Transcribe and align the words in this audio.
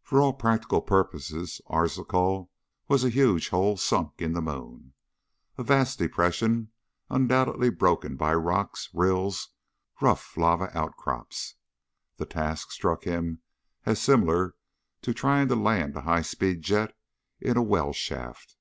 For 0.00 0.20
all 0.20 0.32
practical 0.32 0.80
purposes 0.80 1.60
Arzachel 1.68 2.52
was 2.86 3.02
a 3.02 3.08
huge 3.10 3.48
hole 3.48 3.76
sunk 3.76 4.12
in 4.22 4.32
the 4.32 4.40
moon 4.40 4.92
a 5.58 5.64
vast 5.64 5.98
depression 5.98 6.70
undoubtedly 7.10 7.70
broken 7.70 8.14
by 8.14 8.32
rocks, 8.34 8.88
rills, 8.92 9.48
rough 10.00 10.36
lava 10.36 10.70
outcrops. 10.78 11.56
The 12.16 12.26
task 12.26 12.70
struck 12.70 13.02
him 13.02 13.40
as 13.84 14.00
similar 14.00 14.54
to 15.02 15.12
trying 15.12 15.48
to 15.48 15.56
land 15.56 15.96
a 15.96 16.02
high 16.02 16.22
speed 16.22 16.62
jet 16.62 16.96
in 17.40 17.56
a 17.56 17.62
well 17.64 17.92
shaft. 17.92 18.54